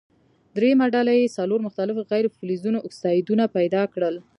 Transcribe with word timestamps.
دریمه 0.55 0.85
ډله 0.95 1.11
دې 1.19 1.33
څلور 1.37 1.59
مختلفو 1.67 2.07
غیر 2.11 2.25
فلزونو 2.37 2.79
اکسایدونه 2.87 3.43
پیداکړي. 3.55 4.19